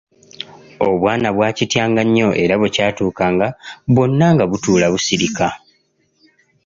Obwana 0.87 1.27
bwakityanga 1.35 2.01
nnyo 2.05 2.29
era 2.43 2.53
bwekyatuukanga 2.59 3.47
bwonna 3.93 4.27
nga 4.33 4.45
butuula 4.51 4.85
busirika. 4.93 5.47